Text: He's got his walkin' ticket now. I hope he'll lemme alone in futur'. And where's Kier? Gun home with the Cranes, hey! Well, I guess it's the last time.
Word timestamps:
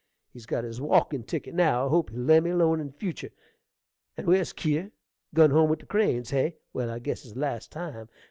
He's 0.33 0.47
got 0.47 0.63
his 0.63 0.81
walkin' 0.81 1.21
ticket 1.25 1.53
now. 1.53 1.85
I 1.85 1.89
hope 1.89 2.09
he'll 2.09 2.21
lemme 2.21 2.47
alone 2.47 2.79
in 2.79 2.91
futur'. 2.91 3.29
And 4.17 4.25
where's 4.25 4.51
Kier? 4.51 4.89
Gun 5.35 5.51
home 5.51 5.69
with 5.69 5.77
the 5.81 5.85
Cranes, 5.85 6.31
hey! 6.31 6.57
Well, 6.73 6.89
I 6.89 6.97
guess 6.97 7.23
it's 7.23 7.35
the 7.35 7.39
last 7.39 7.71
time. 7.71 8.09